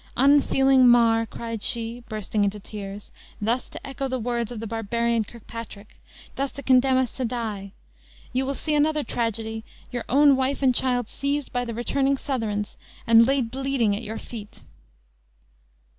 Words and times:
"Unfeeling 0.17 0.87
Mar," 0.87 1.27
cried 1.27 1.61
she, 1.61 2.03
bursting 2.09 2.43
into 2.43 2.59
tears, 2.59 3.11
"thus 3.39 3.69
to 3.69 3.87
echo 3.87 4.07
the 4.07 4.17
words 4.17 4.51
of 4.51 4.59
the 4.59 4.65
barbarian 4.65 5.23
Kirkpatrick; 5.23 5.95
thus 6.35 6.51
to 6.53 6.63
condemn 6.63 6.97
us 6.97 7.15
to 7.17 7.23
die! 7.23 7.73
You 8.33 8.47
will 8.47 8.55
see 8.55 8.73
another 8.73 9.03
tragedy: 9.03 9.63
your 9.91 10.05
own 10.09 10.35
wife 10.35 10.63
and 10.63 10.73
child 10.73 11.07
seized 11.07 11.53
by 11.53 11.65
the 11.65 11.75
returning 11.75 12.15
Southrons, 12.17 12.77
and 13.05 13.27
laid 13.27 13.51
bleeding 13.51 13.95
at 13.95 14.01
your 14.01 14.17
feet!" 14.17 14.63